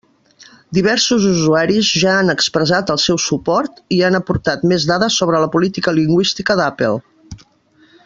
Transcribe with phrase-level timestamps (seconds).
[0.77, 5.55] Diversos usuaris ja han expressat el seu suport i han aportat més dades sobre la
[5.59, 6.95] política lingüística d'Apple.